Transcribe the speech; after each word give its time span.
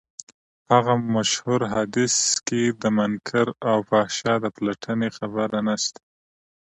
هغه 0.71 0.93
مشهور 1.15 1.61
حديث 1.73 2.15
کې 2.47 2.61
د 2.81 2.83
منکر 2.97 3.47
او 3.71 3.77
فحشا 3.89 4.33
د 4.43 4.45
پلټنې 4.55 5.09
خبره 5.17 5.57
نشته. 5.67 6.01